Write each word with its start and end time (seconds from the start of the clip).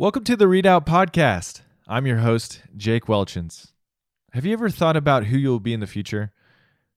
Welcome 0.00 0.24
to 0.24 0.34
the 0.34 0.46
Readout 0.46 0.86
Podcast. 0.86 1.60
I'm 1.86 2.06
your 2.06 2.20
host, 2.20 2.62
Jake 2.74 3.04
Welchans. 3.04 3.72
Have 4.32 4.46
you 4.46 4.54
ever 4.54 4.70
thought 4.70 4.96
about 4.96 5.26
who 5.26 5.36
you'll 5.36 5.60
be 5.60 5.74
in 5.74 5.80
the 5.80 5.86
future? 5.86 6.32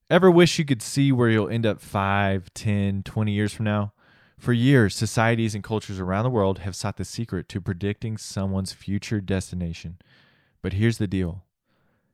Ever 0.08 0.30
wish 0.30 0.58
you 0.58 0.64
could 0.64 0.80
see 0.80 1.12
where 1.12 1.28
you'll 1.28 1.50
end 1.50 1.66
up 1.66 1.82
5, 1.82 2.54
10, 2.54 3.02
20 3.02 3.30
years 3.30 3.52
from 3.52 3.66
now? 3.66 3.92
For 4.38 4.54
years, 4.54 4.94
societies 4.94 5.54
and 5.54 5.62
cultures 5.62 6.00
around 6.00 6.22
the 6.22 6.30
world 6.30 6.60
have 6.60 6.74
sought 6.74 6.96
the 6.96 7.04
secret 7.04 7.46
to 7.50 7.60
predicting 7.60 8.16
someone's 8.16 8.72
future 8.72 9.20
destination. 9.20 9.98
But 10.62 10.72
here's 10.72 10.96
the 10.96 11.06
deal 11.06 11.42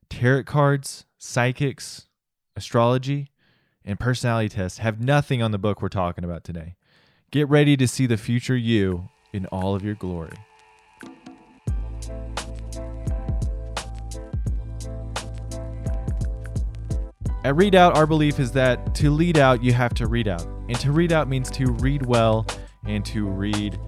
tarot 0.09 0.43
cards, 0.43 1.05
psychics, 1.19 2.09
astrology, 2.57 3.31
and 3.85 4.01
personality 4.01 4.49
tests 4.49 4.79
have 4.79 5.01
nothing 5.01 5.41
on 5.41 5.53
the 5.53 5.57
book 5.57 5.81
we're 5.81 5.89
talking 5.89 6.25
about 6.25 6.43
today. 6.43 6.75
Get 7.31 7.49
ready 7.49 7.77
to 7.77 7.87
see 7.87 8.07
the 8.07 8.17
future 8.17 8.57
you 8.57 9.09
in 9.33 9.47
all 9.47 9.77
of 9.77 9.85
your 9.85 9.95
glory. 9.95 10.33
At 17.43 17.55
Readout, 17.55 17.97
our 17.97 18.07
belief 18.07 18.39
is 18.39 18.53
that 18.53 18.95
to 18.97 19.11
lead 19.11 19.39
out, 19.39 19.65
you 19.65 19.73
have 19.73 19.95
to 19.95 20.07
read 20.07 20.29
out. 20.29 20.47
And 20.69 20.79
to 20.81 20.93
read 20.93 21.11
out 21.11 21.27
means 21.27 21.51
to 21.53 21.73
read 21.73 22.05
well 22.05 22.47
and 22.85 23.03
to 23.07 23.27
read 23.27 23.79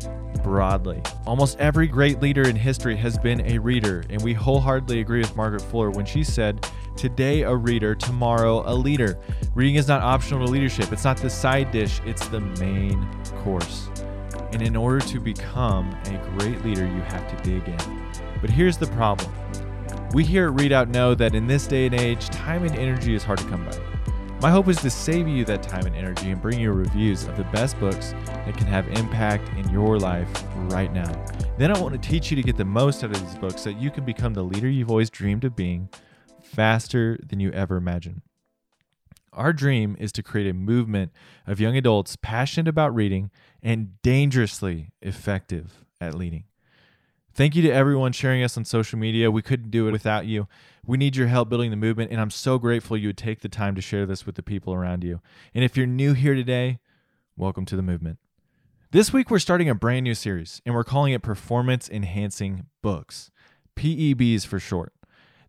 broadly. 0.43 1.03
Almost 1.27 1.59
every 1.59 1.87
great 1.87 2.23
leader 2.23 2.49
in 2.49 2.57
history 2.57 2.97
has 2.97 3.19
been 3.19 3.43
a 3.43 3.59
reader, 3.59 4.05
and 4.09 4.23
we 4.23 4.33
wholeheartedly 4.33 5.01
agree 5.01 5.21
with 5.21 5.37
Margaret 5.37 5.61
Fuller 5.61 5.91
when 5.91 6.07
she 6.07 6.25
said, 6.25 6.67
Today 6.97 7.43
a 7.43 7.55
reader, 7.55 7.95
tomorrow 7.95 8.63
a 8.65 8.73
leader. 8.75 9.19
Reading 9.55 9.75
is 9.75 9.87
not 9.87 10.01
optional 10.01 10.47
to 10.47 10.51
leadership, 10.51 10.91
it's 10.91 11.05
not 11.05 11.19
the 11.19 11.29
side 11.29 11.71
dish, 11.73 12.01
it's 12.07 12.27
the 12.29 12.41
main 12.41 13.07
course. 13.43 13.91
And 14.53 14.63
in 14.63 14.77
order 14.77 15.01
to 15.09 15.21
become 15.21 15.91
a 16.07 16.39
great 16.39 16.65
leader, 16.65 16.87
you 16.87 17.03
have 17.03 17.29
to 17.29 17.51
dig 17.51 17.69
in. 17.69 18.11
But 18.41 18.49
here's 18.49 18.79
the 18.79 18.87
problem 18.89 19.31
we 20.15 20.25
here 20.25 20.49
at 20.49 20.55
Readout 20.55 20.89
know 20.89 21.15
that 21.15 21.35
in 21.35 21.47
this 21.47 21.67
day 21.67 21.87
and 21.87 21.95
age, 21.95 22.29
time 22.29 22.65
and 22.65 22.77
energy 22.77 23.15
is 23.15 23.25
hard 23.25 23.39
to 23.39 23.45
come 23.47 23.65
by. 23.65 23.79
My 24.43 24.51
hope 24.51 24.69
is 24.69 24.77
to 24.83 24.91
save 24.91 25.27
you 25.27 25.45
that 25.47 25.63
time 25.63 25.87
and 25.87 25.97
energy 25.97 26.31
and 26.31 26.43
bring 26.43 26.61
you 26.61 26.71
reviews 26.73 27.25
of 27.25 27.37
the 27.39 27.45
best 27.45 27.79
books 27.81 28.13
that 28.27 28.55
can 28.57 28.67
have 28.67 28.87
impact 28.89 29.49
in 29.57 29.71
your 29.71 29.99
life 29.99 30.29
right 30.71 30.93
now. 30.93 31.11
Then 31.57 31.75
I 31.75 31.81
want 31.81 31.95
to 31.95 32.09
teach 32.11 32.31
you 32.31 32.37
to 32.37 32.43
get 32.43 32.59
the 32.59 32.65
most 32.65 33.03
out 33.03 33.17
of 33.17 33.25
these 33.25 33.37
books 33.37 33.63
so 33.63 33.71
that 33.71 33.81
you 33.81 33.91
can 33.91 34.05
become 34.05 34.35
the 34.35 34.43
leader 34.43 34.69
you've 34.69 34.91
always 34.91 35.09
dreamed 35.09 35.45
of 35.45 35.57
being 35.57 35.89
faster 36.43 37.19
than 37.27 37.41
you 37.41 37.51
ever 37.53 37.77
imagined. 37.77 38.21
Our 39.33 39.55
dream 39.55 39.97
is 39.99 40.13
to 40.13 40.23
create 40.23 40.51
a 40.51 40.55
movement 40.55 41.13
of 41.47 41.59
young 41.59 41.77
adults 41.77 42.17
passionate 42.21 42.69
about 42.69 42.95
reading 42.95 43.31
and 43.63 44.03
dangerously 44.03 44.91
effective 45.01 45.87
at 46.03 46.15
leading. 46.15 46.45
Thank 47.35 47.57
you 47.57 47.63
to 47.63 47.71
everyone 47.71 48.13
sharing 48.13 48.43
us 48.43 48.59
on 48.59 48.67
social 48.67 48.99
media. 48.99 49.31
We 49.31 49.41
couldn't 49.41 49.71
do 49.71 49.89
it 49.89 49.93
without 49.93 50.27
you. 50.27 50.49
We 50.85 50.99
need 50.99 51.17
your 51.17 51.29
help 51.29 51.49
building 51.49 51.71
the 51.71 51.77
movement, 51.77 52.11
and 52.11 52.21
I'm 52.21 52.31
so 52.31 52.59
grateful 52.59 52.95
you 52.95 53.09
would 53.09 53.17
take 53.17 53.41
the 53.41 53.49
time 53.49 53.75
to 53.75 53.81
share 53.81 54.05
this 54.05 54.27
with 54.27 54.35
the 54.35 54.43
people 54.43 54.75
around 54.75 55.03
you. 55.03 55.23
And 55.55 55.65
if 55.65 55.75
you're 55.75 55.87
new 55.87 56.13
here 56.13 56.35
today, 56.35 56.79
welcome 57.35 57.65
to 57.67 57.77
the 57.77 57.83
movement. 57.83 58.19
This 58.91 59.15
week, 59.15 59.31
we're 59.31 59.39
starting 59.39 59.71
a 59.71 59.75
brand 59.75 60.05
new 60.05 60.15
series, 60.15 60.61
and 60.67 60.75
we're 60.75 60.85
calling 60.85 61.15
it 61.15 61.23
Performance 61.23 61.89
Enhancing 61.89 62.67
Books, 62.83 63.31
PEBs 63.77 64.47
for 64.47 64.61
short. 64.61 64.93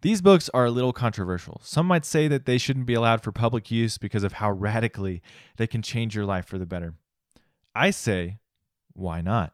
These 0.02 0.22
books 0.22 0.50
are 0.54 0.64
a 0.64 0.72
little 0.72 0.94
controversial. 0.94 1.60
Some 1.66 1.86
might 1.86 2.06
say 2.06 2.30
that 2.30 2.46
they 2.46 2.58
shouldn't 2.58 2.86
be 2.86 2.94
allowed 2.94 3.22
for 3.22 3.34
public 3.34 3.70
use 3.70 3.98
because 3.98 4.24
of 4.24 4.34
how 4.34 4.52
radically 4.52 5.22
they 5.58 5.68
can 5.68 5.82
change 5.82 6.16
your 6.16 6.26
life 6.26 6.46
for 6.46 6.58
the 6.58 6.66
better. 6.66 6.94
I 7.76 7.90
say, 7.90 8.38
why 8.94 9.20
not? 9.20 9.52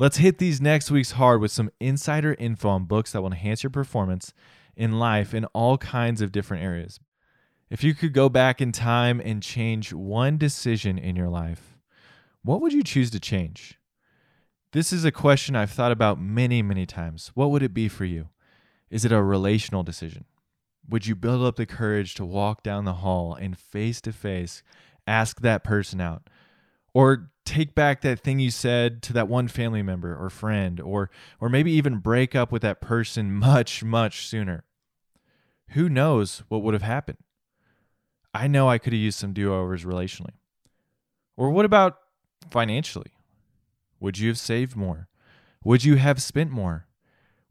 Let's 0.00 0.16
hit 0.16 0.38
these 0.38 0.62
next 0.62 0.90
weeks 0.90 1.10
hard 1.10 1.42
with 1.42 1.52
some 1.52 1.70
insider 1.78 2.32
info 2.38 2.70
on 2.70 2.86
books 2.86 3.12
that 3.12 3.20
will 3.20 3.32
enhance 3.32 3.62
your 3.62 3.68
performance 3.68 4.32
in 4.74 4.98
life 4.98 5.34
in 5.34 5.44
all 5.52 5.76
kinds 5.76 6.22
of 6.22 6.32
different 6.32 6.64
areas. 6.64 6.98
If 7.68 7.84
you 7.84 7.92
could 7.92 8.14
go 8.14 8.30
back 8.30 8.62
in 8.62 8.72
time 8.72 9.20
and 9.22 9.42
change 9.42 9.92
one 9.92 10.38
decision 10.38 10.96
in 10.96 11.16
your 11.16 11.28
life, 11.28 11.76
what 12.42 12.62
would 12.62 12.72
you 12.72 12.82
choose 12.82 13.10
to 13.10 13.20
change? 13.20 13.78
This 14.72 14.90
is 14.90 15.04
a 15.04 15.12
question 15.12 15.54
I've 15.54 15.70
thought 15.70 15.92
about 15.92 16.18
many, 16.18 16.62
many 16.62 16.86
times. 16.86 17.30
What 17.34 17.50
would 17.50 17.62
it 17.62 17.74
be 17.74 17.86
for 17.86 18.06
you? 18.06 18.30
Is 18.88 19.04
it 19.04 19.12
a 19.12 19.22
relational 19.22 19.82
decision? 19.82 20.24
Would 20.88 21.06
you 21.06 21.14
build 21.14 21.44
up 21.44 21.56
the 21.56 21.66
courage 21.66 22.14
to 22.14 22.24
walk 22.24 22.62
down 22.62 22.86
the 22.86 22.94
hall 22.94 23.34
and 23.34 23.58
face 23.58 24.00
to 24.00 24.12
face 24.12 24.62
ask 25.06 25.42
that 25.42 25.62
person 25.62 26.00
out? 26.00 26.30
Or 26.94 27.30
take 27.50 27.74
back 27.74 28.00
that 28.02 28.20
thing 28.20 28.38
you 28.38 28.50
said 28.50 29.02
to 29.02 29.12
that 29.12 29.28
one 29.28 29.48
family 29.48 29.82
member 29.82 30.14
or 30.14 30.30
friend 30.30 30.80
or 30.80 31.10
or 31.40 31.48
maybe 31.48 31.72
even 31.72 31.98
break 31.98 32.34
up 32.36 32.52
with 32.52 32.62
that 32.62 32.80
person 32.80 33.32
much 33.34 33.82
much 33.82 34.26
sooner. 34.26 34.64
Who 35.70 35.88
knows 35.88 36.44
what 36.48 36.62
would 36.62 36.74
have 36.74 36.82
happened? 36.82 37.18
I 38.32 38.46
know 38.46 38.68
i 38.68 38.78
could 38.78 38.92
have 38.92 39.02
used 39.02 39.18
some 39.18 39.32
do-overs 39.32 39.84
relationally. 39.84 40.34
Or 41.36 41.50
what 41.50 41.64
about 41.64 41.98
financially? 42.50 43.10
Would 43.98 44.18
you 44.18 44.28
have 44.28 44.38
saved 44.38 44.76
more? 44.76 45.08
Would 45.64 45.84
you 45.84 45.96
have 45.96 46.22
spent 46.22 46.50
more? 46.50 46.86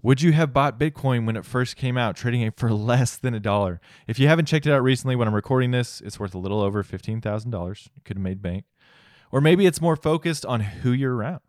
Would 0.02 0.22
you 0.22 0.32
have 0.32 0.54
bought 0.54 0.80
bitcoin 0.80 1.26
when 1.26 1.36
it 1.36 1.44
first 1.46 1.76
came 1.76 1.98
out 1.98 2.16
trading 2.16 2.42
it 2.42 2.58
for 2.58 2.72
less 2.92 3.18
than 3.18 3.34
a 3.34 3.40
dollar? 3.40 3.82
If 4.08 4.20
you 4.20 4.30
haven't 4.30 4.46
checked 4.46 4.66
it 4.66 4.72
out 4.72 4.84
recently 4.84 5.18
when 5.18 5.28
i'm 5.28 5.36
recording 5.36 5.72
this 5.72 6.00
it's 6.00 6.20
worth 6.20 6.34
a 6.34 6.40
little 6.40 6.62
over 6.62 6.84
$15000 6.84 7.86
you 7.94 8.02
could 8.06 8.16
have 8.16 8.24
made 8.24 8.42
bank 8.42 8.64
or 9.32 9.42
maybe 9.42 9.66
it's 9.66 9.82
more 9.82 9.96
focused 9.96 10.46
on 10.46 10.62
who 10.62 10.92
you're 10.92 11.16
around. 11.16 11.42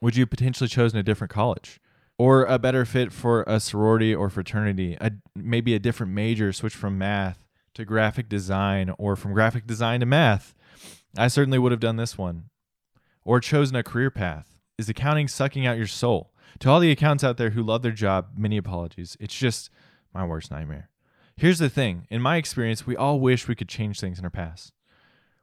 Would 0.00 0.16
you 0.16 0.26
potentially 0.26 0.68
chosen 0.68 0.98
a 0.98 1.02
different 1.02 1.32
college? 1.32 1.80
Or 2.18 2.44
a 2.44 2.58
better 2.58 2.84
fit 2.84 3.12
for 3.12 3.44
a 3.46 3.60
sorority 3.60 4.14
or 4.14 4.28
fraternity? 4.28 4.96
A, 5.00 5.12
maybe 5.36 5.74
a 5.74 5.78
different 5.78 6.12
major, 6.12 6.52
switch 6.52 6.74
from 6.74 6.98
math 6.98 7.46
to 7.74 7.84
graphic 7.84 8.28
design 8.28 8.92
or 8.98 9.14
from 9.16 9.32
graphic 9.32 9.66
design 9.66 10.00
to 10.00 10.06
math. 10.06 10.54
I 11.16 11.28
certainly 11.28 11.58
would 11.58 11.72
have 11.72 11.80
done 11.80 11.96
this 11.96 12.18
one. 12.18 12.50
Or 13.24 13.40
chosen 13.40 13.76
a 13.76 13.82
career 13.82 14.10
path. 14.10 14.56
Is 14.78 14.88
accounting 14.88 15.28
sucking 15.28 15.66
out 15.66 15.76
your 15.76 15.86
soul? 15.86 16.32
To 16.60 16.70
all 16.70 16.80
the 16.80 16.90
accounts 16.90 17.22
out 17.22 17.36
there 17.36 17.50
who 17.50 17.62
love 17.62 17.82
their 17.82 17.92
job, 17.92 18.30
many 18.36 18.56
apologies. 18.56 19.16
It's 19.20 19.34
just 19.34 19.70
my 20.12 20.24
worst 20.24 20.50
nightmare. 20.50 20.88
Here's 21.36 21.58
the 21.58 21.68
thing 21.68 22.06
in 22.10 22.20
my 22.20 22.36
experience, 22.36 22.86
we 22.86 22.96
all 22.96 23.20
wish 23.20 23.46
we 23.46 23.54
could 23.54 23.68
change 23.68 24.00
things 24.00 24.18
in 24.18 24.24
our 24.24 24.30
past. 24.30 24.72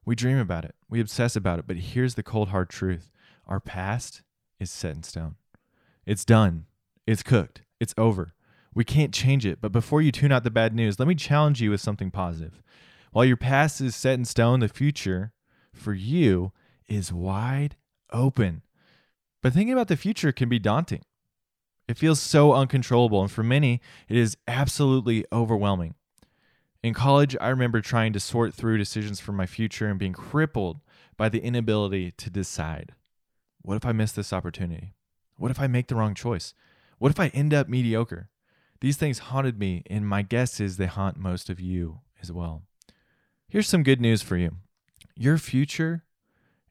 We 0.06 0.16
dream 0.16 0.38
about 0.38 0.66
it, 0.66 0.76
we 0.90 1.02
obsess 1.02 1.36
about 1.36 1.60
it, 1.60 1.66
but 1.68 1.78
here's 1.78 2.16
the 2.16 2.24
cold 2.24 2.50
hard 2.50 2.70
truth 2.70 3.10
our 3.48 3.60
past 3.60 4.22
is 4.60 4.72
set 4.72 4.96
in 4.96 5.04
stone. 5.04 5.36
It's 6.06 6.26
done, 6.26 6.66
it's 7.08 7.24
cooked, 7.24 7.62
it's 7.80 7.94
over. 7.98 8.34
We 8.74 8.84
can't 8.84 9.14
change 9.14 9.46
it, 9.46 9.60
but 9.62 9.72
before 9.72 10.02
you 10.02 10.12
tune 10.12 10.32
out 10.32 10.44
the 10.44 10.52
bad 10.52 10.76
news, 10.76 11.00
let 11.00 11.08
me 11.08 11.16
challenge 11.16 11.62
you 11.62 11.72
with 11.72 11.82
something 11.82 12.12
positive. 12.12 12.62
While 13.12 13.26
your 13.26 13.38
past 13.38 13.80
is 13.82 13.96
set 13.96 14.16
in 14.16 14.26
stone, 14.26 14.60
the 14.60 14.68
future 14.68 15.32
for 15.74 15.94
you 15.94 16.52
is 16.88 17.14
wide 17.14 17.76
open. 18.12 18.62
But 19.42 19.54
thinking 19.54 19.74
about 19.74 19.88
the 19.88 19.98
future 19.98 20.32
can 20.32 20.50
be 20.50 20.60
daunting. 20.60 21.04
It 21.88 21.98
feels 21.98 22.20
so 22.20 22.54
uncontrollable, 22.54 23.22
and 23.22 23.32
for 23.32 23.44
many, 23.44 23.80
it 24.10 24.18
is 24.18 24.38
absolutely 24.48 25.26
overwhelming. 25.32 25.96
In 26.86 26.94
college, 26.94 27.36
I 27.42 27.50
remember 27.50 27.82
trying 27.82 28.14
to 28.14 28.20
sort 28.20 28.54
through 28.54 28.78
decisions 28.78 29.20
for 29.20 29.32
my 29.32 29.48
future 29.48 29.88
and 29.88 29.98
being 29.98 30.14
crippled 30.14 30.82
by 31.18 31.30
the 31.30 31.42
inability 31.42 32.12
to 32.12 32.30
decide. 32.30 32.94
What 33.64 33.76
if 33.76 33.88
I 33.88 33.92
miss 33.92 34.12
this 34.12 34.32
opportunity? 34.32 34.94
What 35.36 35.50
if 35.50 35.60
I 35.60 35.66
make 35.66 35.88
the 35.88 35.96
wrong 35.96 36.14
choice? 36.14 36.54
What 37.00 37.10
if 37.10 37.20
I 37.20 37.30
end 37.30 37.56
up 37.56 37.68
mediocre? 37.68 38.30
These 38.82 38.98
things 38.98 39.18
haunted 39.18 39.58
me, 39.58 39.82
and 39.90 40.08
my 40.08 40.22
guess 40.22 40.60
is 40.60 40.78
they 40.78 40.86
haunt 40.86 41.18
most 41.18 41.50
of 41.50 41.60
you 41.60 42.02
as 42.22 42.32
well. 42.32 42.62
Here's 43.50 43.68
some 43.68 43.82
good 43.82 44.00
news 44.00 44.22
for 44.22 44.38
you 44.38 44.58
your 45.16 45.40
future 45.40 46.04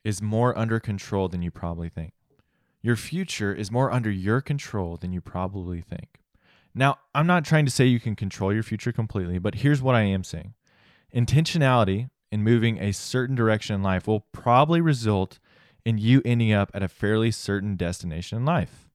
is 0.04 0.22
more 0.22 0.56
under 0.56 0.78
control 0.78 1.26
than 1.26 1.42
you 1.42 1.50
probably 1.50 1.88
think. 1.88 2.12
Your 2.82 2.94
future 2.94 3.52
is 3.52 3.72
more 3.72 3.90
under 3.90 4.12
your 4.12 4.40
control 4.40 4.96
than 4.96 5.12
you 5.12 5.20
probably 5.20 5.80
think. 5.80 6.20
Now, 6.74 6.98
I'm 7.14 7.26
not 7.26 7.44
trying 7.44 7.64
to 7.66 7.70
say 7.70 7.86
you 7.86 8.00
can 8.00 8.16
control 8.16 8.52
your 8.52 8.62
future 8.62 8.92
completely, 8.92 9.38
but 9.38 9.56
here's 9.56 9.82
what 9.82 9.94
I 9.94 10.02
am 10.02 10.24
saying 10.24 10.54
intentionality 11.14 12.10
in 12.32 12.42
moving 12.42 12.78
a 12.78 12.92
certain 12.92 13.36
direction 13.36 13.76
in 13.76 13.82
life 13.82 14.08
will 14.08 14.26
probably 14.32 14.80
result 14.80 15.38
in 15.84 15.98
you 15.98 16.20
ending 16.24 16.52
up 16.52 16.70
at 16.74 16.82
a 16.82 16.88
fairly 16.88 17.30
certain 17.30 17.76
destination 17.76 18.38
in 18.38 18.44
life. 18.44 18.88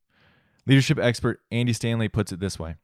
Leadership 0.65 0.99
expert 0.99 1.39
Andy 1.51 1.71
Stanley 1.71 2.09
puts 2.09 2.31
it 2.31 2.39
this 2.39 2.59
way 2.59 2.75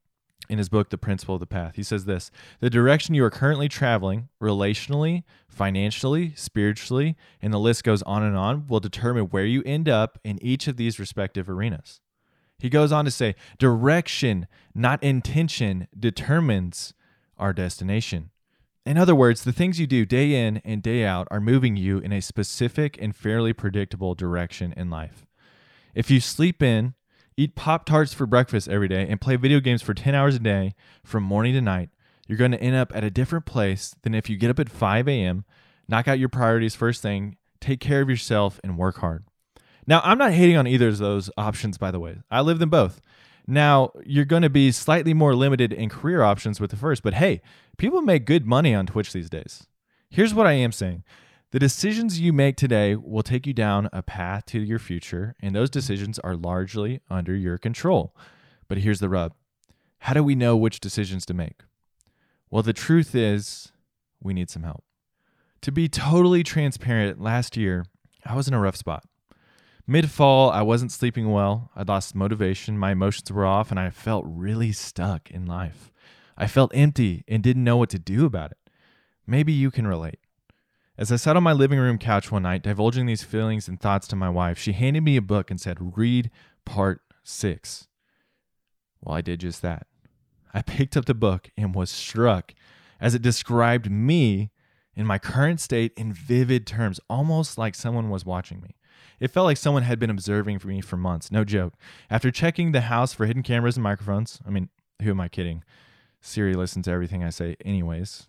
in 0.50 0.58
his 0.58 0.70
book, 0.70 0.90
The 0.90 0.98
Principle 0.98 1.36
of 1.36 1.40
the 1.40 1.48
Path. 1.48 1.76
He 1.76 1.84
says 1.84 2.06
this 2.06 2.32
The 2.60 2.70
direction 2.70 3.16
you 3.16 3.24
are 3.24 3.32
currently 3.32 3.68
traveling, 3.68 4.30
relationally, 4.42 5.24
financially, 5.48 6.34
spiritually, 6.36 7.16
and 7.42 7.54
the 7.54 7.60
list 7.60 7.84
goes 7.84 8.02
on 8.04 8.24
and 8.24 8.38
on, 8.38 8.68
will 8.68 8.80
determine 8.80 9.26
where 9.26 9.46
you 9.46 9.62
end 9.66 9.90
up 9.90 10.20
in 10.24 10.42
each 10.44 10.68
of 10.68 10.78
these 10.78 11.00
respective 11.00 11.50
arenas. 11.50 12.00
He 12.60 12.70
goes 12.70 12.92
on 12.92 13.06
to 13.06 13.12
say, 13.12 13.36
direction, 13.58 14.48
not 14.74 15.04
intention, 15.04 15.88
determines 15.98 16.94
our 17.38 17.54
destination. 17.54 18.32
In 18.86 18.98
other 18.98 19.16
words, 19.16 19.44
the 19.44 19.52
things 19.52 19.80
you 19.80 19.88
do 19.88 20.06
day 20.06 20.46
in 20.46 20.58
and 20.58 20.82
day 20.82 21.06
out 21.06 21.28
are 21.32 21.40
moving 21.40 21.76
you 21.76 21.98
in 21.98 22.14
a 22.14 22.22
specific 22.22 22.98
and 23.02 23.16
fairly 23.16 23.52
predictable 23.52 24.14
direction 24.14 24.74
in 24.78 24.90
life. 24.90 25.26
If 25.96 26.12
you 26.12 26.20
sleep 26.20 26.62
in, 26.62 26.94
eat 27.36 27.56
Pop 27.56 27.86
Tarts 27.86 28.14
for 28.14 28.26
breakfast 28.26 28.70
every 28.70 28.88
day, 28.88 29.08
and 29.10 29.20
play 29.20 29.36
video 29.38 29.60
games 29.60 29.82
for 29.82 29.94
10 29.94 30.14
hours 30.14 30.36
a 30.36 30.40
day 30.40 30.76
from 31.04 31.24
morning 31.24 31.54
to 31.54 31.62
night, 31.62 31.90
you're 32.28 32.38
going 32.38 32.52
to 32.52 32.62
end 32.62 32.76
up 32.76 32.96
at 32.96 33.04
a 33.04 33.10
different 33.10 33.46
place 33.46 33.96
than 34.04 34.14
if 34.14 34.30
you 34.30 34.38
get 34.38 34.50
up 34.50 34.60
at 34.60 34.70
5 34.70 35.08
a.m., 35.08 35.46
knock 35.88 36.08
out 36.08 36.20
your 36.20 36.30
priorities 36.30 36.76
first 36.76 37.02
thing, 37.02 37.38
take 37.60 37.80
care 37.80 38.02
of 38.02 38.10
yourself, 38.10 38.60
and 38.64 38.78
work 38.78 38.98
hard. 38.98 39.26
Now, 39.88 40.02
I'm 40.04 40.18
not 40.18 40.34
hating 40.34 40.58
on 40.58 40.68
either 40.68 40.88
of 40.88 40.98
those 40.98 41.30
options, 41.38 41.78
by 41.78 41.92
the 41.92 42.00
way. 42.00 42.18
I 42.32 42.42
live 42.42 42.60
them 42.60 42.70
both. 42.70 43.02
Now, 43.48 43.92
you're 44.06 44.26
going 44.26 44.42
to 44.42 44.50
be 44.50 44.72
slightly 44.72 45.14
more 45.14 45.36
limited 45.36 45.72
in 45.72 45.90
career 45.90 46.24
options 46.24 46.60
with 46.60 46.72
the 46.72 46.78
first, 46.78 47.04
but 47.04 47.14
hey, 47.14 47.42
people 47.78 48.02
make 48.02 48.26
good 48.26 48.48
money 48.48 48.74
on 48.74 48.88
Twitch 48.88 49.14
these 49.14 49.30
days. 49.30 49.68
Here's 50.10 50.34
what 50.34 50.48
I 50.48 50.54
am 50.54 50.72
saying 50.72 51.04
the 51.52 51.60
decisions 51.60 52.20
you 52.20 52.34
make 52.34 52.58
today 52.58 52.96
will 52.96 53.24
take 53.24 53.46
you 53.46 53.54
down 53.54 53.88
a 53.94 54.02
path 54.02 54.46
to 54.48 54.60
your 54.60 54.80
future, 54.80 55.36
and 55.42 55.56
those 55.56 55.70
decisions 55.70 56.18
are 56.20 56.36
largely 56.36 57.02
under 57.10 57.36
your 57.36 57.58
control. 57.58 58.16
But 58.68 58.80
here's 58.80 59.00
the 59.00 59.10
rub 59.10 59.34
how 60.00 60.14
do 60.14 60.24
we 60.24 60.36
know 60.36 60.58
which 60.58 60.80
decisions 60.80 61.26
to 61.28 61.34
make? 61.34 61.62
Well, 62.50 62.64
the 62.64 62.74
truth 62.74 63.16
is, 63.16 63.72
we 64.22 64.34
need 64.34 64.50
some 64.50 64.64
help. 64.64 64.84
To 65.62 65.72
be 65.72 65.88
totally 65.88 66.44
transparent, 66.44 67.22
last 67.22 67.58
year, 67.58 67.86
I 68.26 68.36
was 68.36 68.48
in 68.48 68.54
a 68.54 68.60
rough 68.60 68.76
spot. 68.76 69.04
Mid 69.88 70.10
fall, 70.10 70.50
I 70.50 70.64
wasn't 70.64 70.92
sleeping 70.92 71.32
well. 71.32 71.70
I 71.76 71.84
lost 71.84 72.16
motivation, 72.16 72.78
my 72.78 72.92
emotions 72.92 73.32
were 73.32 73.46
off, 73.46 73.70
and 73.70 73.80
I 73.80 73.92
felt 73.92 74.26
really 74.28 74.72
stuck 74.72 75.30
in 75.30 75.46
life. 75.46 75.92
I 76.36 76.48
felt 76.48 76.72
empty 76.74 77.24
and 77.28 77.44
didn't 77.44 77.64
know 77.64 77.78
what 77.78 77.92
to 77.92 78.00
do 78.00 78.26
about 78.26 78.52
it. 78.52 78.58
Maybe 79.28 79.54
you 79.54 79.70
can 79.70 79.86
relate. 79.86 80.20
As 80.98 81.12
I 81.12 81.18
sat 81.18 81.38
on 81.38 81.44
my 81.44 81.54
living 81.54 81.78
room 81.78 81.98
couch 81.98 82.32
one 82.32 82.44
night, 82.44 82.64
divulging 82.64 83.06
these 83.06 83.24
feelings 83.24 83.68
and 83.68 83.80
thoughts 83.80 84.08
to 84.08 84.16
my 84.16 84.30
wife, 84.30 84.58
she 84.58 84.72
handed 84.72 85.04
me 85.04 85.18
a 85.18 85.22
book 85.22 85.52
and 85.52 85.62
said, 85.62 85.98
Read 85.98 86.32
part 86.66 87.02
six. 87.24 87.88
Well, 89.02 89.16
I 89.16 89.22
did 89.22 89.42
just 89.42 89.62
that. 89.62 89.88
I 90.54 90.62
picked 90.64 90.98
up 90.98 91.06
the 91.06 91.14
book 91.14 91.52
and 91.58 91.76
was 91.76 91.92
struck 91.92 92.54
as 93.00 93.14
it 93.14 93.22
described 93.22 93.92
me 93.92 94.52
in 94.96 95.06
my 95.06 95.20
current 95.20 95.60
state 95.60 95.92
in 95.98 96.14
vivid 96.14 96.66
terms, 96.66 97.00
almost 97.10 97.58
like 97.58 97.76
someone 97.76 98.10
was 98.10 98.26
watching 98.26 98.62
me. 98.62 98.76
It 99.20 99.32
felt 99.32 99.46
like 99.46 99.58
someone 99.58 99.84
had 99.84 100.00
been 100.00 100.10
observing 100.10 100.60
me 100.66 100.82
for 100.82 100.98
months, 100.98 101.32
no 101.32 101.44
joke. 101.44 101.74
After 102.10 102.32
checking 102.32 102.72
the 102.72 102.82
house 102.82 103.14
for 103.14 103.26
hidden 103.26 103.44
cameras 103.44 103.78
and 103.78 103.84
microphones, 103.84 104.40
I 104.46 104.50
mean, 104.50 104.70
who 105.02 105.12
am 105.12 105.22
I 105.22 105.28
kidding? 105.28 105.64
Siri 106.22 106.54
listens 106.54 106.86
to 106.86 106.92
everything 106.92 107.24
I 107.24 107.30
say, 107.30 107.56
anyways. 107.64 108.28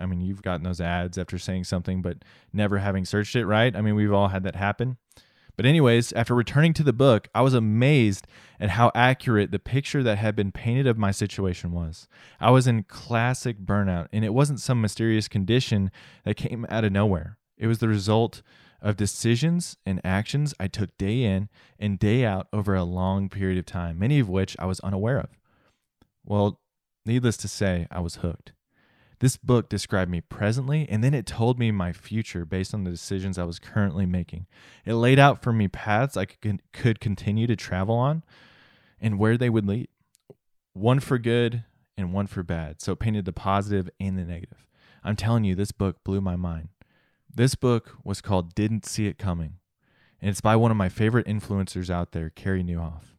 I 0.00 0.06
mean, 0.06 0.20
you've 0.20 0.42
gotten 0.42 0.62
those 0.62 0.80
ads 0.80 1.18
after 1.18 1.38
saying 1.38 1.64
something, 1.64 2.00
but 2.02 2.18
never 2.52 2.78
having 2.78 3.04
searched 3.04 3.36
it, 3.36 3.46
right? 3.46 3.74
I 3.76 3.80
mean, 3.82 3.94
we've 3.94 4.12
all 4.12 4.28
had 4.28 4.42
that 4.44 4.56
happen. 4.56 4.96
But, 5.56 5.64
anyways, 5.64 6.12
after 6.12 6.34
returning 6.34 6.74
to 6.74 6.82
the 6.82 6.92
book, 6.92 7.28
I 7.34 7.40
was 7.40 7.54
amazed 7.54 8.26
at 8.60 8.70
how 8.70 8.92
accurate 8.94 9.52
the 9.52 9.58
picture 9.58 10.02
that 10.02 10.18
had 10.18 10.36
been 10.36 10.52
painted 10.52 10.86
of 10.86 10.98
my 10.98 11.10
situation 11.10 11.72
was. 11.72 12.08
I 12.40 12.50
was 12.50 12.66
in 12.66 12.82
classic 12.82 13.60
burnout, 13.60 14.08
and 14.12 14.24
it 14.24 14.34
wasn't 14.34 14.60
some 14.60 14.80
mysterious 14.80 15.28
condition 15.28 15.90
that 16.24 16.36
came 16.36 16.66
out 16.68 16.84
of 16.84 16.92
nowhere. 16.92 17.38
It 17.56 17.68
was 17.68 17.78
the 17.78 17.88
result 17.88 18.42
of 18.80 18.96
decisions 18.96 19.76
and 19.84 20.00
actions 20.04 20.54
I 20.60 20.68
took 20.68 20.96
day 20.98 21.22
in 21.22 21.48
and 21.78 21.98
day 21.98 22.24
out 22.24 22.48
over 22.52 22.74
a 22.74 22.84
long 22.84 23.28
period 23.28 23.58
of 23.58 23.66
time, 23.66 23.98
many 23.98 24.18
of 24.18 24.28
which 24.28 24.56
I 24.58 24.66
was 24.66 24.80
unaware 24.80 25.18
of. 25.18 25.30
Well, 26.24 26.60
needless 27.04 27.36
to 27.38 27.48
say, 27.48 27.86
I 27.90 28.00
was 28.00 28.16
hooked. 28.16 28.52
This 29.18 29.38
book 29.38 29.70
described 29.70 30.10
me 30.10 30.20
presently, 30.20 30.86
and 30.90 31.02
then 31.02 31.14
it 31.14 31.24
told 31.24 31.58
me 31.58 31.70
my 31.70 31.92
future 31.92 32.44
based 32.44 32.74
on 32.74 32.84
the 32.84 32.90
decisions 32.90 33.38
I 33.38 33.44
was 33.44 33.58
currently 33.58 34.04
making. 34.04 34.46
It 34.84 34.94
laid 34.94 35.18
out 35.18 35.42
for 35.42 35.52
me 35.52 35.68
paths 35.68 36.16
I 36.16 36.26
could, 36.26 36.60
could 36.72 37.00
continue 37.00 37.46
to 37.46 37.56
travel 37.56 37.94
on 37.94 38.24
and 39.00 39.18
where 39.18 39.38
they 39.38 39.48
would 39.48 39.66
lead 39.66 39.88
one 40.74 41.00
for 41.00 41.18
good 41.18 41.64
and 41.96 42.12
one 42.12 42.26
for 42.26 42.42
bad. 42.42 42.82
So 42.82 42.92
it 42.92 42.98
painted 42.98 43.24
the 43.24 43.32
positive 43.32 43.88
and 43.98 44.18
the 44.18 44.24
negative. 44.24 44.66
I'm 45.02 45.16
telling 45.16 45.44
you, 45.44 45.54
this 45.54 45.72
book 45.72 46.04
blew 46.04 46.20
my 46.20 46.36
mind. 46.36 46.68
This 47.32 47.54
book 47.54 47.96
was 48.02 48.20
called 48.20 48.54
Didn't 48.54 48.86
See 48.86 49.06
It 49.06 49.18
Coming, 49.18 49.54
and 50.20 50.30
it's 50.30 50.40
by 50.40 50.56
one 50.56 50.70
of 50.70 50.76
my 50.76 50.88
favorite 50.88 51.26
influencers 51.26 51.90
out 51.90 52.12
there, 52.12 52.30
Carey 52.30 52.64
Nieuwhof. 52.64 53.16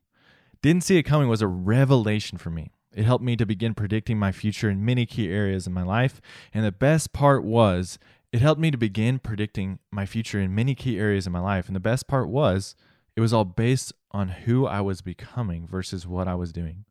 Didn't 0.61 0.83
See 0.83 0.97
It 0.97 1.03
Coming 1.03 1.29
was 1.29 1.41
a 1.41 1.47
revelation 1.47 2.37
for 2.37 2.49
me. 2.49 2.71
It 2.93 3.05
helped 3.05 3.23
me 3.23 3.35
to 3.35 3.45
begin 3.45 3.75
predicting 3.75 4.17
my 4.17 4.31
future 4.31 4.69
in 4.69 4.83
many 4.83 5.05
key 5.05 5.29
areas 5.29 5.67
in 5.67 5.73
my 5.73 5.83
life, 5.83 6.19
and 6.53 6.65
the 6.65 6.71
best 6.71 7.13
part 7.13 7.43
was 7.43 7.99
it 8.31 8.41
helped 8.41 8.59
me 8.59 8.71
to 8.71 8.77
begin 8.77 9.19
predicting 9.19 9.79
my 9.91 10.05
future 10.05 10.39
in 10.39 10.53
many 10.53 10.75
key 10.75 10.99
areas 10.99 11.25
in 11.25 11.33
my 11.33 11.39
life. 11.39 11.67
And 11.67 11.75
the 11.75 11.81
best 11.81 12.07
part 12.07 12.27
was 12.27 12.75
it 13.15 13.21
was 13.21 13.33
all 13.33 13.45
based 13.45 13.93
on 14.11 14.29
who 14.29 14.65
I 14.65 14.81
was 14.81 15.01
becoming 15.01 15.65
versus 15.65 16.05
what 16.05 16.27
I 16.27 16.35
was 16.35 16.51
doing. 16.51 16.85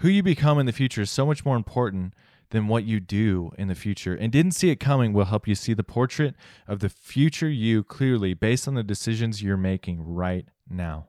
Who 0.00 0.08
you 0.08 0.22
become 0.22 0.58
in 0.58 0.66
the 0.66 0.72
future 0.72 1.02
is 1.02 1.10
so 1.10 1.26
much 1.26 1.44
more 1.44 1.56
important 1.56 2.14
than 2.50 2.68
what 2.68 2.84
you 2.84 3.00
do 3.00 3.52
in 3.58 3.68
the 3.68 3.74
future. 3.74 4.14
And 4.14 4.30
didn't 4.30 4.52
see 4.52 4.70
it 4.70 4.76
coming 4.76 5.12
will 5.12 5.24
help 5.24 5.48
you 5.48 5.54
see 5.54 5.72
the 5.72 5.84
portrait 5.84 6.34
of 6.66 6.80
the 6.80 6.88
future 6.88 7.48
you 7.48 7.82
clearly 7.82 8.34
based 8.34 8.68
on 8.68 8.74
the 8.74 8.82
decisions 8.82 9.42
you're 9.42 9.56
making 9.56 10.02
right 10.02 10.46
now. 10.68 11.06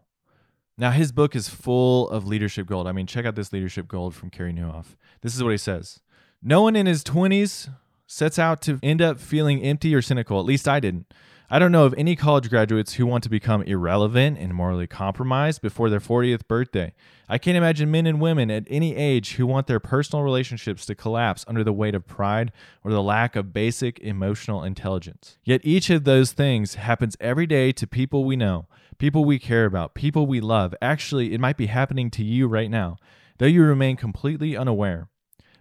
Now, 0.77 0.91
his 0.91 1.11
book 1.11 1.35
is 1.35 1.49
full 1.49 2.09
of 2.09 2.25
leadership 2.25 2.65
gold. 2.65 2.87
I 2.87 2.91
mean, 2.91 3.05
check 3.05 3.25
out 3.25 3.35
this 3.35 3.53
leadership 3.53 3.87
gold 3.87 4.15
from 4.15 4.29
Carey 4.29 4.53
Nieuwhof. 4.53 4.95
This 5.21 5.35
is 5.35 5.43
what 5.43 5.51
he 5.51 5.57
says 5.57 5.99
No 6.41 6.63
one 6.63 6.75
in 6.75 6.85
his 6.85 7.03
20s 7.03 7.69
sets 8.07 8.39
out 8.39 8.61
to 8.63 8.79
end 8.81 9.01
up 9.01 9.19
feeling 9.19 9.61
empty 9.61 9.93
or 9.93 10.01
cynical. 10.01 10.39
At 10.39 10.45
least 10.45 10.67
I 10.67 10.79
didn't. 10.79 11.13
I 11.53 11.59
don't 11.59 11.73
know 11.73 11.83
of 11.83 11.93
any 11.97 12.15
college 12.15 12.49
graduates 12.49 12.93
who 12.93 13.05
want 13.05 13.25
to 13.25 13.29
become 13.29 13.61
irrelevant 13.63 14.37
and 14.37 14.53
morally 14.55 14.87
compromised 14.87 15.61
before 15.61 15.89
their 15.89 15.99
40th 15.99 16.47
birthday. 16.47 16.93
I 17.27 17.39
can't 17.39 17.57
imagine 17.57 17.91
men 17.91 18.07
and 18.07 18.21
women 18.21 18.49
at 18.49 18.63
any 18.69 18.95
age 18.95 19.33
who 19.33 19.45
want 19.45 19.67
their 19.67 19.81
personal 19.81 20.23
relationships 20.23 20.85
to 20.85 20.95
collapse 20.95 21.43
under 21.49 21.61
the 21.61 21.73
weight 21.73 21.93
of 21.93 22.07
pride 22.07 22.53
or 22.85 22.91
the 22.91 23.03
lack 23.03 23.35
of 23.35 23.51
basic 23.51 23.99
emotional 23.99 24.63
intelligence. 24.63 25.39
Yet 25.43 25.59
each 25.65 25.89
of 25.89 26.05
those 26.05 26.31
things 26.31 26.75
happens 26.75 27.17
every 27.19 27.47
day 27.47 27.73
to 27.73 27.85
people 27.85 28.23
we 28.23 28.37
know, 28.37 28.67
people 28.97 29.25
we 29.25 29.37
care 29.37 29.65
about, 29.65 29.93
people 29.93 30.25
we 30.25 30.39
love. 30.39 30.73
Actually, 30.81 31.33
it 31.33 31.41
might 31.41 31.57
be 31.57 31.65
happening 31.65 32.09
to 32.11 32.23
you 32.23 32.47
right 32.47 32.71
now, 32.71 32.95
though 33.39 33.45
you 33.45 33.61
remain 33.63 33.97
completely 33.97 34.55
unaware, 34.55 35.09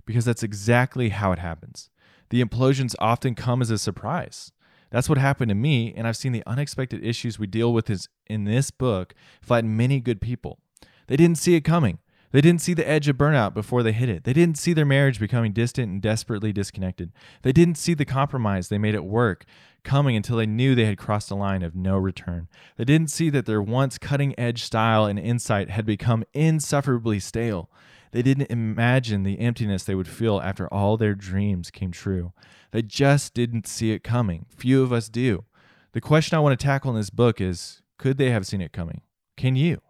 because 0.06 0.24
that's 0.24 0.44
exactly 0.44 1.08
how 1.08 1.32
it 1.32 1.40
happens. 1.40 1.90
The 2.28 2.44
implosions 2.44 2.94
often 3.00 3.34
come 3.34 3.60
as 3.60 3.70
a 3.70 3.78
surprise. 3.78 4.52
That's 4.90 5.08
what 5.08 5.18
happened 5.18 5.48
to 5.50 5.54
me, 5.54 5.94
and 5.96 6.06
I've 6.06 6.16
seen 6.16 6.32
the 6.32 6.42
unexpected 6.46 7.04
issues 7.04 7.38
we 7.38 7.46
deal 7.46 7.72
with 7.72 7.88
is, 7.90 8.08
in 8.26 8.44
this 8.44 8.70
book 8.70 9.14
flatten 9.42 9.76
many 9.76 10.00
good 10.00 10.20
people. 10.20 10.58
They 11.06 11.16
didn't 11.16 11.38
see 11.38 11.54
it 11.54 11.62
coming. 11.62 11.98
They 12.32 12.40
didn't 12.40 12.60
see 12.60 12.74
the 12.74 12.88
edge 12.88 13.08
of 13.08 13.16
burnout 13.16 13.54
before 13.54 13.82
they 13.82 13.90
hit 13.90 14.08
it. 14.08 14.22
They 14.22 14.32
didn't 14.32 14.56
see 14.56 14.72
their 14.72 14.84
marriage 14.84 15.18
becoming 15.18 15.52
distant 15.52 15.90
and 15.90 16.00
desperately 16.00 16.52
disconnected. 16.52 17.10
They 17.42 17.50
didn't 17.50 17.76
see 17.76 17.94
the 17.94 18.04
compromise 18.04 18.68
they 18.68 18.78
made 18.78 18.94
at 18.94 19.04
work 19.04 19.44
coming 19.82 20.14
until 20.14 20.36
they 20.36 20.46
knew 20.46 20.74
they 20.74 20.84
had 20.84 20.98
crossed 20.98 21.30
a 21.32 21.34
line 21.34 21.62
of 21.62 21.74
no 21.74 21.96
return. 21.96 22.48
They 22.76 22.84
didn't 22.84 23.10
see 23.10 23.30
that 23.30 23.46
their 23.46 23.62
once 23.62 23.98
cutting 23.98 24.38
edge 24.38 24.62
style 24.62 25.06
and 25.06 25.18
insight 25.18 25.70
had 25.70 25.84
become 25.84 26.24
insufferably 26.32 27.18
stale. 27.18 27.68
They 28.12 28.22
didn't 28.22 28.50
imagine 28.50 29.22
the 29.22 29.38
emptiness 29.38 29.84
they 29.84 29.94
would 29.94 30.08
feel 30.08 30.40
after 30.40 30.66
all 30.72 30.96
their 30.96 31.14
dreams 31.14 31.70
came 31.70 31.92
true. 31.92 32.32
They 32.72 32.82
just 32.82 33.34
didn't 33.34 33.66
see 33.66 33.92
it 33.92 34.02
coming. 34.02 34.46
Few 34.48 34.82
of 34.82 34.92
us 34.92 35.08
do. 35.08 35.44
The 35.92 36.00
question 36.00 36.36
I 36.36 36.40
want 36.40 36.58
to 36.58 36.64
tackle 36.64 36.90
in 36.90 36.96
this 36.96 37.10
book 37.10 37.40
is 37.40 37.82
could 37.98 38.18
they 38.18 38.30
have 38.30 38.46
seen 38.46 38.60
it 38.60 38.72
coming? 38.72 39.02
Can 39.36 39.56
you? 39.56 39.80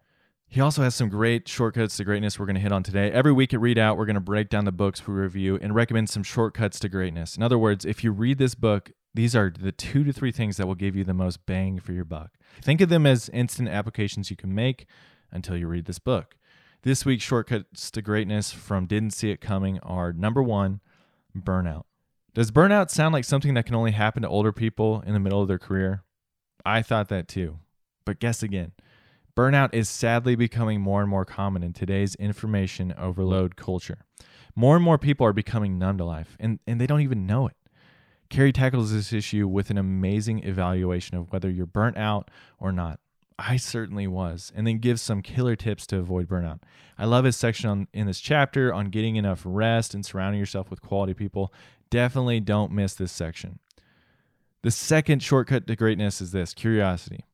He 0.46 0.60
also 0.60 0.82
has 0.82 0.96
some 0.96 1.08
great 1.08 1.46
shortcuts 1.46 1.96
to 1.96 2.04
greatness 2.04 2.38
we're 2.38 2.46
going 2.46 2.56
to 2.56 2.60
hit 2.60 2.72
on 2.72 2.82
today. 2.82 3.12
Every 3.12 3.30
week 3.30 3.54
at 3.54 3.60
Readout, 3.60 3.96
we're 3.96 4.06
going 4.06 4.14
to 4.14 4.20
break 4.20 4.48
down 4.48 4.64
the 4.64 4.72
books 4.72 5.06
we 5.06 5.14
review 5.14 5.56
and 5.62 5.76
recommend 5.76 6.10
some 6.10 6.24
shortcuts 6.24 6.80
to 6.80 6.88
greatness. 6.88 7.36
In 7.36 7.42
other 7.44 7.56
words, 7.56 7.84
if 7.84 8.02
you 8.02 8.10
read 8.10 8.38
this 8.38 8.56
book, 8.56 8.90
these 9.14 9.36
are 9.36 9.52
the 9.56 9.70
two 9.70 10.02
to 10.02 10.12
three 10.12 10.32
things 10.32 10.56
that 10.56 10.66
will 10.66 10.74
give 10.74 10.96
you 10.96 11.04
the 11.04 11.14
most 11.14 11.46
bang 11.46 11.78
for 11.78 11.92
your 11.92 12.04
buck. 12.04 12.32
Think 12.60 12.80
of 12.80 12.88
them 12.88 13.06
as 13.06 13.28
instant 13.28 13.68
applications 13.68 14.28
you 14.28 14.36
can 14.36 14.52
make 14.52 14.86
until 15.30 15.56
you 15.56 15.68
read 15.68 15.84
this 15.84 16.00
book. 16.00 16.34
This 16.82 17.04
week's 17.04 17.24
shortcuts 17.24 17.90
to 17.90 18.00
greatness 18.00 18.52
from 18.52 18.86
Didn't 18.86 19.10
See 19.10 19.30
It 19.30 19.42
Coming 19.42 19.78
are 19.80 20.14
number 20.14 20.42
one, 20.42 20.80
burnout. 21.36 21.82
Does 22.32 22.50
burnout 22.50 22.88
sound 22.88 23.12
like 23.12 23.26
something 23.26 23.52
that 23.52 23.66
can 23.66 23.74
only 23.74 23.90
happen 23.90 24.22
to 24.22 24.28
older 24.28 24.50
people 24.50 25.02
in 25.04 25.12
the 25.12 25.20
middle 25.20 25.42
of 25.42 25.48
their 25.48 25.58
career? 25.58 26.04
I 26.64 26.80
thought 26.80 27.10
that 27.10 27.28
too. 27.28 27.58
But 28.06 28.18
guess 28.18 28.42
again. 28.42 28.72
Burnout 29.36 29.74
is 29.74 29.90
sadly 29.90 30.36
becoming 30.36 30.80
more 30.80 31.02
and 31.02 31.10
more 31.10 31.26
common 31.26 31.62
in 31.62 31.74
today's 31.74 32.14
information 32.14 32.94
overload 32.96 33.56
culture. 33.56 34.06
More 34.56 34.74
and 34.74 34.84
more 34.84 34.96
people 34.96 35.26
are 35.26 35.34
becoming 35.34 35.78
numb 35.78 35.98
to 35.98 36.04
life, 36.06 36.34
and, 36.40 36.60
and 36.66 36.80
they 36.80 36.86
don't 36.86 37.02
even 37.02 37.26
know 37.26 37.46
it. 37.46 37.56
Carey 38.30 38.52
tackles 38.52 38.90
this 38.90 39.12
issue 39.12 39.46
with 39.46 39.68
an 39.68 39.76
amazing 39.76 40.44
evaluation 40.44 41.18
of 41.18 41.30
whether 41.30 41.50
you're 41.50 41.66
burnt 41.66 41.98
out 41.98 42.30
or 42.58 42.72
not. 42.72 43.00
I 43.42 43.56
certainly 43.56 44.06
was, 44.06 44.52
and 44.54 44.66
then 44.66 44.78
gives 44.78 45.00
some 45.00 45.22
killer 45.22 45.56
tips 45.56 45.86
to 45.88 45.98
avoid 45.98 46.28
burnout. 46.28 46.60
I 46.98 47.06
love 47.06 47.24
his 47.24 47.36
section 47.36 47.70
on, 47.70 47.88
in 47.94 48.06
this 48.06 48.20
chapter 48.20 48.72
on 48.74 48.90
getting 48.90 49.16
enough 49.16 49.40
rest 49.44 49.94
and 49.94 50.04
surrounding 50.04 50.38
yourself 50.38 50.68
with 50.68 50.82
quality 50.82 51.14
people. 51.14 51.52
Definitely 51.88 52.40
don't 52.40 52.70
miss 52.70 52.94
this 52.94 53.12
section. 53.12 53.58
The 54.62 54.70
second 54.70 55.22
shortcut 55.22 55.66
to 55.66 55.76
greatness 55.76 56.20
is 56.20 56.32
this 56.32 56.52
curiosity. 56.52 57.24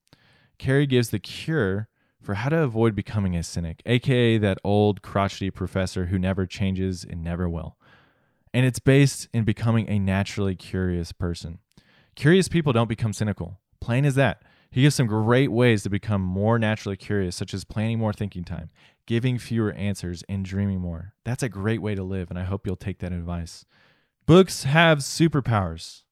Carey 0.58 0.86
gives 0.86 1.10
the 1.10 1.18
cure 1.18 1.88
for 2.22 2.34
how 2.34 2.50
to 2.50 2.58
avoid 2.58 2.94
becoming 2.94 3.34
a 3.36 3.42
cynic, 3.42 3.82
aka 3.84 4.38
that 4.38 4.58
old 4.62 5.02
crotchety 5.02 5.50
professor 5.50 6.06
who 6.06 6.18
never 6.18 6.46
changes 6.46 7.04
and 7.04 7.22
never 7.22 7.48
will. 7.48 7.76
And 8.54 8.64
it's 8.64 8.78
based 8.78 9.28
in 9.34 9.44
becoming 9.44 9.88
a 9.88 9.98
naturally 9.98 10.54
curious 10.54 11.10
person. 11.10 11.58
Curious 12.14 12.48
people 12.48 12.72
don't 12.72 12.88
become 12.88 13.12
cynical. 13.12 13.58
Plain 13.80 14.04
as 14.04 14.14
that. 14.14 14.42
He 14.76 14.83
gives 14.83 14.95
some 14.95 15.06
great 15.06 15.50
ways 15.50 15.85
to 15.85 15.88
become 15.88 16.21
more 16.21 16.59
naturally 16.59 16.99
curious, 16.99 17.35
such 17.35 17.54
as 17.54 17.64
planning 17.64 17.99
more 17.99 18.12
thinking 18.12 18.45
time, 18.45 18.68
giving 19.06 19.38
fewer 19.38 19.73
answers, 19.73 20.23
and 20.28 20.45
dreaming 20.45 20.83
more. 20.83 21.14
That's 21.25 21.42
a 21.42 21.49
great 21.49 21.80
way 21.80 21.95
to 21.95 22.02
live, 22.02 22.28
and 22.28 22.38
I 22.38 22.45
hope 22.45 22.66
you'll 22.66 22.76
take 22.76 22.99
that 22.99 23.11
advice. 23.11 23.64
Books 24.26 24.64
have 24.64 24.99
superpowers. 24.99 26.02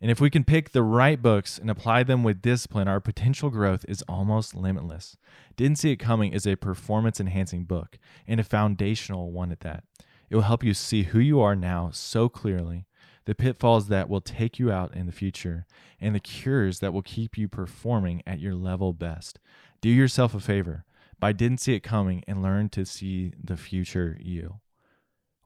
And 0.00 0.10
if 0.10 0.20
we 0.20 0.28
can 0.28 0.42
pick 0.42 0.72
the 0.72 0.82
right 0.82 1.22
books 1.22 1.56
and 1.56 1.70
apply 1.70 2.02
them 2.02 2.24
with 2.24 2.42
discipline, 2.42 2.88
our 2.88 2.98
potential 2.98 3.48
growth 3.48 3.84
is 3.86 4.02
almost 4.08 4.56
limitless. 4.56 5.16
Didn't 5.54 5.78
See 5.78 5.92
It 5.92 5.98
Coming 5.98 6.32
is 6.32 6.48
a 6.48 6.56
performance 6.56 7.20
enhancing 7.20 7.62
book 7.62 7.96
and 8.26 8.40
a 8.40 8.42
foundational 8.42 9.30
one 9.30 9.52
at 9.52 9.60
that. 9.60 9.84
It 10.30 10.34
will 10.34 10.42
help 10.42 10.64
you 10.64 10.74
see 10.74 11.04
who 11.04 11.20
you 11.20 11.40
are 11.40 11.54
now 11.54 11.90
so 11.92 12.28
clearly, 12.28 12.86
the 13.24 13.34
pitfalls 13.34 13.88
that 13.88 14.08
will 14.08 14.20
take 14.20 14.58
you 14.58 14.70
out 14.70 14.94
in 14.94 15.06
the 15.06 15.12
future, 15.12 15.66
and 16.00 16.14
the 16.14 16.20
cures 16.20 16.80
that 16.80 16.92
will 16.92 17.02
keep 17.02 17.36
you 17.36 17.48
performing 17.48 18.22
at 18.26 18.40
your 18.40 18.54
level 18.54 18.92
best. 18.92 19.38
Do 19.80 19.88
yourself 19.88 20.34
a 20.34 20.40
favor 20.40 20.84
by 21.18 21.32
Didn't 21.32 21.60
See 21.60 21.74
It 21.74 21.80
Coming 21.80 22.24
and 22.26 22.42
learn 22.42 22.68
to 22.70 22.84
see 22.84 23.32
the 23.42 23.56
future 23.56 24.16
you. 24.20 24.60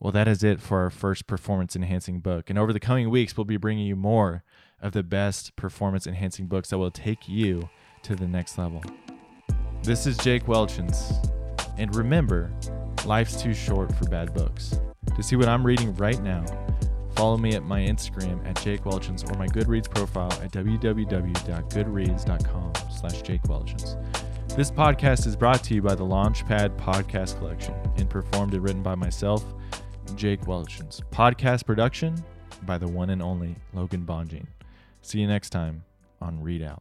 Well, 0.00 0.12
that 0.12 0.28
is 0.28 0.44
it 0.44 0.60
for 0.60 0.80
our 0.80 0.90
first 0.90 1.26
performance 1.26 1.74
enhancing 1.74 2.20
book. 2.20 2.50
And 2.50 2.58
over 2.58 2.72
the 2.72 2.80
coming 2.80 3.10
weeks, 3.10 3.36
we'll 3.36 3.44
be 3.44 3.56
bringing 3.56 3.86
you 3.86 3.96
more 3.96 4.44
of 4.80 4.92
the 4.92 5.02
best 5.02 5.56
performance 5.56 6.06
enhancing 6.06 6.46
books 6.46 6.70
that 6.70 6.78
will 6.78 6.90
take 6.90 7.28
you 7.28 7.68
to 8.02 8.14
the 8.14 8.26
next 8.26 8.58
level. 8.58 8.82
This 9.82 10.06
is 10.06 10.16
Jake 10.18 10.44
Welchans. 10.44 11.30
And 11.78 11.94
remember, 11.94 12.52
life's 13.06 13.40
too 13.40 13.54
short 13.54 13.94
for 13.94 14.04
bad 14.04 14.34
books. 14.34 14.78
To 15.16 15.22
see 15.22 15.36
what 15.36 15.48
I'm 15.48 15.64
reading 15.64 15.94
right 15.94 16.22
now, 16.22 16.44
follow 17.14 17.36
me 17.36 17.54
at 17.54 17.62
my 17.62 17.80
Instagram 17.80 18.44
at 18.46 18.60
Jake 18.62 18.84
Welchans 18.84 19.30
or 19.30 19.38
my 19.38 19.46
Goodreads 19.46 19.88
profile 19.88 20.32
at 20.42 20.50
www.goodreads.com 20.52 22.72
slash 22.90 23.22
Jake 23.22 23.42
Welchans. 23.42 24.56
This 24.56 24.70
podcast 24.70 25.26
is 25.26 25.36
brought 25.36 25.62
to 25.64 25.74
you 25.74 25.82
by 25.82 25.94
the 25.94 26.04
Launchpad 26.04 26.76
Podcast 26.78 27.38
Collection 27.38 27.74
and 27.96 28.08
performed 28.08 28.54
and 28.54 28.62
written 28.62 28.82
by 28.82 28.94
myself, 28.94 29.44
Jake 30.14 30.42
Welchans. 30.42 31.00
Podcast 31.10 31.66
production 31.66 32.22
by 32.62 32.78
the 32.78 32.88
one 32.88 33.10
and 33.10 33.22
only 33.22 33.56
Logan 33.72 34.04
Bonjean. 34.06 34.46
See 35.02 35.20
you 35.20 35.26
next 35.26 35.50
time 35.50 35.84
on 36.20 36.40
Readout. 36.40 36.80